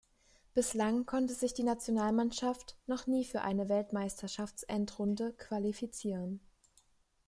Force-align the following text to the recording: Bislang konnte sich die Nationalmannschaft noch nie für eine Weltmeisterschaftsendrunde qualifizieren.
Bislang 0.55 1.05
konnte 1.05 1.35
sich 1.35 1.53
die 1.53 1.61
Nationalmannschaft 1.61 2.75
noch 2.87 3.05
nie 3.05 3.23
für 3.23 3.41
eine 3.43 3.69
Weltmeisterschaftsendrunde 3.69 5.33
qualifizieren. 5.33 6.39